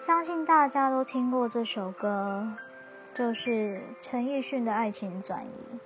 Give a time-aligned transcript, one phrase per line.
[0.00, 2.48] 相信大家都听过这首歌，
[3.12, 5.78] 就是陈奕迅的《爱情转移》，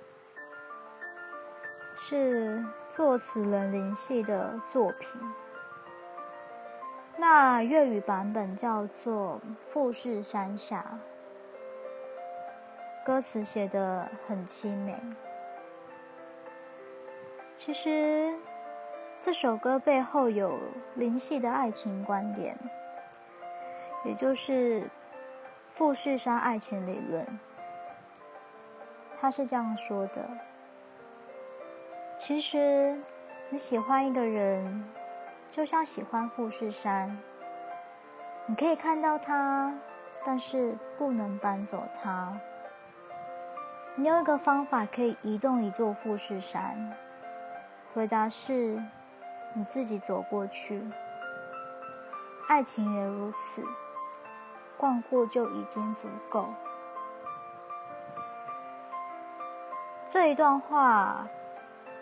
[1.99, 5.19] 是作词人林夕的作品。
[7.17, 10.97] 那粤语版本叫做《富士山下》，
[13.05, 14.97] 歌词写的很凄美。
[17.53, 18.33] 其实
[19.19, 20.57] 这首歌背后有
[20.93, 22.57] 林夕的爱情观点。
[24.05, 24.87] 也就是
[25.73, 27.39] 富士山爱情理论，
[29.19, 30.29] 他是这样说的：
[32.15, 33.01] 其实
[33.49, 34.87] 你喜欢一个人，
[35.47, 37.17] 就像喜欢富士山，
[38.45, 39.73] 你可以看到他，
[40.23, 42.39] 但是不能搬走他。
[43.95, 46.93] 你有一个方法可以移动一座富士山，
[47.93, 48.79] 回答是：
[49.53, 50.83] 你自己走过去。
[52.47, 53.63] 爱情也如此。
[54.77, 56.53] 逛过就已经足够。
[60.07, 61.27] 这一段话，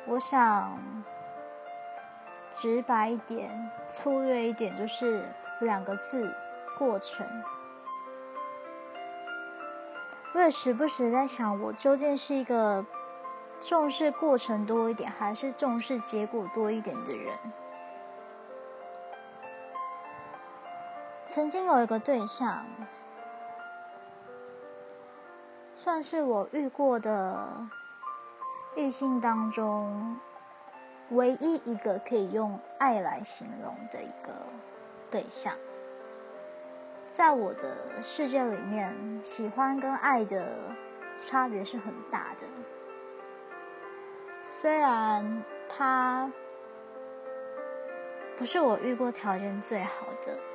[0.05, 0.77] 我想
[2.49, 5.25] 直白一点、粗略一点，就是
[5.61, 6.35] 两个字：
[6.77, 7.25] 过程。
[10.33, 12.85] 我也时不时在想，我究竟是一个
[13.61, 17.37] 重视过程多一点，还是重视结果多一点的人？
[21.33, 22.63] 曾经有一个对象，
[25.75, 27.67] 算是我遇过的
[28.75, 30.15] 异性当中
[31.09, 34.31] 唯一一个可以用爱来形容的一个
[35.09, 35.55] 对象。
[37.09, 40.55] 在我的世界里面，喜欢跟爱的
[41.25, 42.45] 差别是很大的。
[44.39, 46.31] 虽然他
[48.37, 50.52] 不是我遇过条件最好的。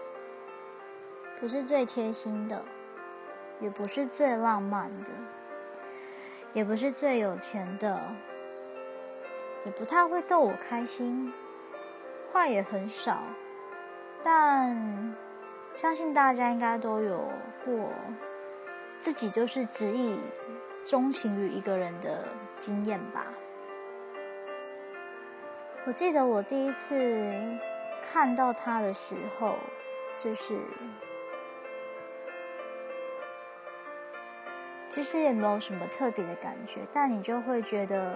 [1.41, 2.61] 不是最贴心的，
[3.61, 5.11] 也不是最浪漫的，
[6.53, 8.01] 也不是最有钱的，
[9.65, 11.33] 也不太会逗我开心，
[12.33, 13.23] 话也很少。
[14.21, 15.15] 但
[15.77, 17.19] 相信大家应该都有
[17.65, 17.89] 过
[19.01, 20.19] 自己就是执意
[20.83, 22.27] 钟情于一个人的
[22.59, 23.27] 经验吧。
[25.87, 27.33] 我记得我第一次
[28.13, 29.55] 看到他的时候，
[30.19, 30.59] 就是。
[34.89, 38.15] 其实也没有什么特别的感觉，但你就会觉得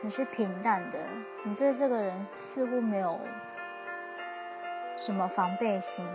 [0.00, 0.98] 你是平淡的，
[1.44, 3.20] 你对这个人似乎没有
[4.96, 6.06] 什么防备心。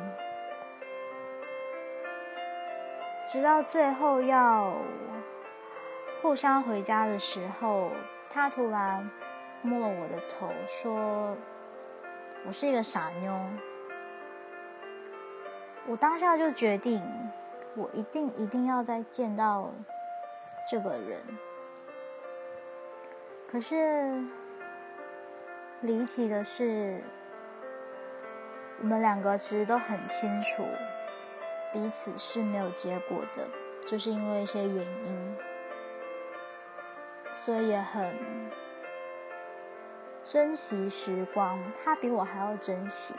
[3.31, 4.73] 直到最后要
[6.21, 7.91] 互相回家的时候，
[8.31, 9.07] 他突然
[9.61, 11.37] 摸了我的头，说
[12.45, 13.39] ：“我是一个傻妞。”
[15.87, 17.01] 我当下就决定。
[17.75, 19.71] 我一定一定要再见到
[20.69, 21.21] 这个人。
[23.51, 24.23] 可是
[25.81, 27.01] 离奇的是，
[28.79, 30.63] 我们两个其实都很清楚，
[31.71, 33.47] 彼此是没有结果的，
[33.87, 35.37] 就是因为一些原因，
[37.33, 38.13] 所以也很
[40.21, 41.59] 珍惜时光。
[41.83, 43.15] 他比我还要珍惜。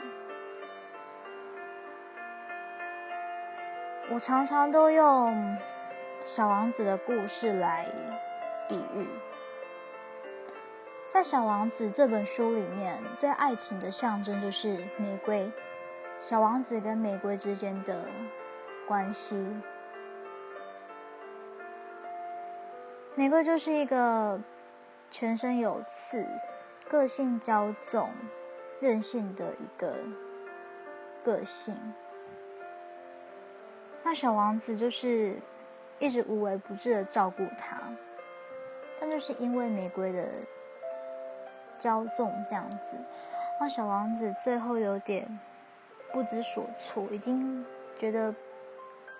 [4.13, 5.33] 我常常都用
[6.25, 7.87] 《小王子》的故事来
[8.67, 9.07] 比喻，
[11.07, 15.49] 在《小王子》这本书里面，对爱情的象征就是玫瑰。
[16.19, 18.05] 小王子跟玫瑰之间的
[18.85, 19.33] 关系，
[23.15, 24.37] 玫瑰就是一个
[25.09, 26.27] 全身有刺、
[26.89, 28.09] 个性骄纵、
[28.81, 29.95] 任性的一个
[31.23, 31.73] 个性。
[34.03, 35.39] 那小王子就是
[35.99, 37.79] 一直无微不至的照顾他，
[38.99, 40.27] 但就是因为玫瑰的
[41.79, 42.97] 骄纵这样子，
[43.59, 45.39] 那小王子最后有点
[46.11, 47.63] 不知所措，已经
[47.97, 48.33] 觉得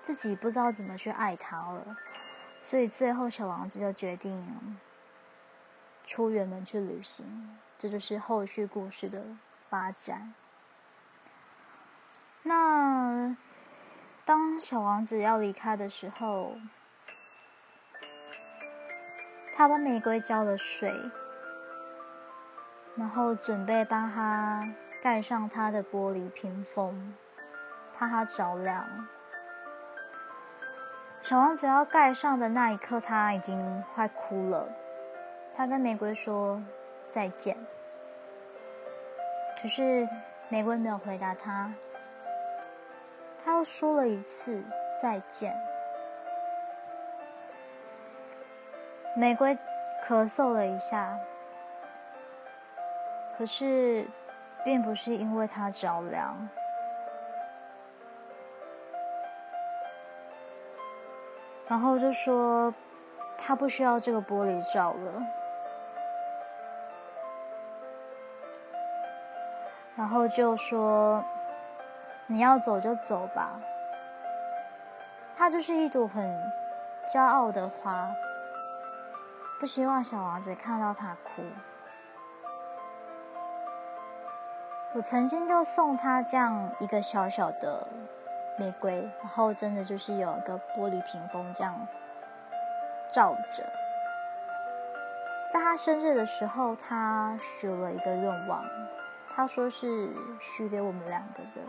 [0.01, 1.95] 自己不知道怎么去爱他了，
[2.63, 4.77] 所以最后小王子就决定
[6.05, 9.23] 出远门去旅行，这就是后续故事的
[9.69, 10.33] 发展。
[12.41, 13.37] 那。
[14.23, 16.55] 当小王子要离开的时候，
[19.53, 20.93] 他把玫瑰浇了水，
[22.95, 24.71] 然后准备帮他
[25.01, 27.13] 盖上他的玻璃屏风，
[27.95, 29.07] 怕他着凉。
[31.21, 34.67] 小王子要盖上的那一刻，他已经快哭了。
[35.55, 36.61] 他跟玫瑰说
[37.09, 37.57] 再见，
[39.61, 40.07] 可是
[40.47, 41.73] 玫瑰没有回答他。
[43.43, 44.63] 他又说了一次
[45.01, 45.53] 再见。
[49.15, 49.57] 玫瑰
[50.07, 51.19] 咳嗽了一下，
[53.37, 54.05] 可是
[54.63, 56.47] 并不是因为它着凉，
[61.67, 62.73] 然后就说
[63.37, 65.23] 他不需要这个玻璃罩了，
[69.97, 71.23] 然后就说
[72.31, 73.59] 你要走就走吧。
[75.35, 76.23] 它就是一朵很
[77.13, 78.07] 骄傲的花。
[79.59, 81.43] 不希望小王子看到它哭。
[84.93, 87.87] 我曾经就送他这样一个小小的
[88.57, 91.87] 玫瑰，然后真的就是有一个玻璃屏风这样
[93.13, 93.63] 照着。
[95.51, 98.65] 在他生日的时候，他许了一个愿望，
[99.29, 101.61] 他说是许给我们两个的，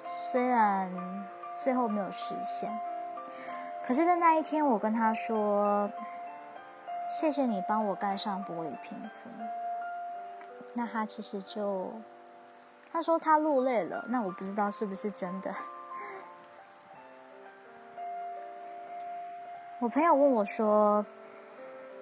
[0.00, 0.90] 虽然
[1.62, 2.76] 最后没有实现，
[3.86, 5.88] 可是，在那一天，我跟他说。
[7.12, 9.32] 谢谢你帮我盖上玻璃屏风。
[10.74, 11.92] 那他其实就，
[12.92, 14.04] 他说他落泪了。
[14.08, 15.52] 那我不知道是不是真的。
[19.82, 21.04] 我朋友问我说：“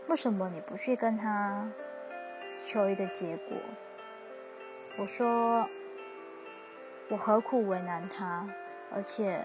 [0.08, 1.66] 为什么你不去跟他
[2.60, 3.56] 求一个结果？”
[5.00, 5.66] 我说
[7.08, 8.46] ：“我何苦为难他？
[8.94, 9.42] 而且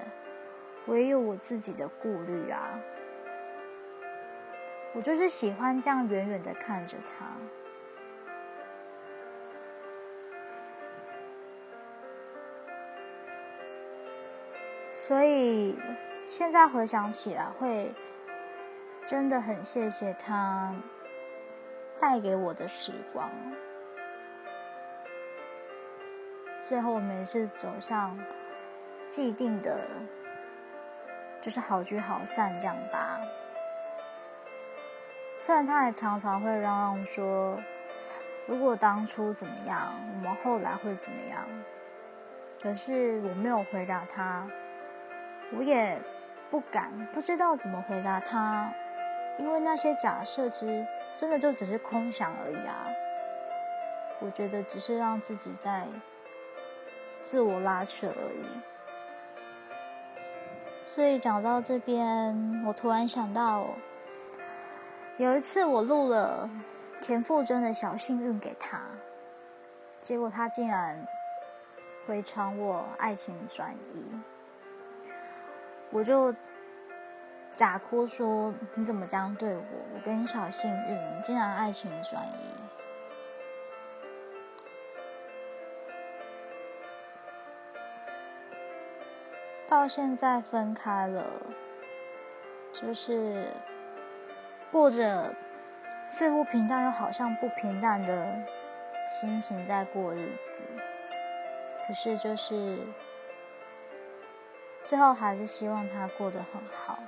[0.85, 2.79] 我也有我自己的顾虑啊。”
[4.95, 7.25] 我就是喜欢这样远远的看着他，
[14.93, 15.75] 所以
[16.27, 17.91] 现在回想起来，会
[19.07, 20.75] 真的很谢谢他
[21.99, 23.27] 带给我的时光。
[26.65, 28.17] 最后，我们是走向
[29.05, 29.85] 既定的，
[31.41, 33.19] 就是好聚好散这样吧。
[35.41, 37.61] 虽然他也常常会嚷嚷说
[38.47, 41.45] ：“如果当初怎么样，我们后来会怎么样？”
[42.63, 44.47] 可是我没有回答他，
[45.51, 45.99] 我也
[46.49, 48.73] 不敢，不知道怎么回答他，
[49.37, 52.87] 因为那些假设其实真的就只是空想而已啊！
[54.21, 55.85] 我觉得只是让自己在
[57.23, 58.45] 自我拉扯而已。
[60.85, 63.67] 所以讲到这边，我突然想到。
[65.17, 66.49] 有一次，我录了
[66.99, 68.81] 田馥甄的小幸运给他，
[70.01, 70.99] 结果他竟然
[72.07, 74.11] 回传我爱情转移，
[75.91, 76.33] 我就
[77.53, 79.63] 假哭说：“你怎么这样对我？
[79.93, 82.55] 我跟你小幸运，竟然爱情转移。”
[89.73, 91.25] 到现在分开了，
[92.71, 93.47] 就是。
[94.71, 95.33] 过着
[96.09, 98.35] 似乎平淡又好像不平淡的
[99.09, 100.63] 心情在过日子，
[101.87, 102.79] 可是就是
[104.83, 106.99] 最后还是希望他过得很好。